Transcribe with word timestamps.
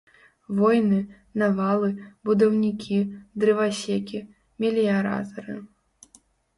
Войны, 0.59 0.99
навалы, 1.41 1.89
будаўнікі, 2.31 2.99
дрывасекі, 3.45 4.27
мэліяратары. 4.67 5.53